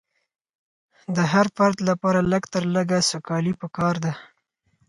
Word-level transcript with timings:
د 1.15 1.17
هر 1.31 1.45
فرد 1.55 1.77
لپاره 1.89 2.19
لږ 2.31 2.43
تر 2.53 2.63
لږه 2.75 2.99
سوکالي 3.11 3.53
پکار 3.61 3.95
ده. 4.03 4.13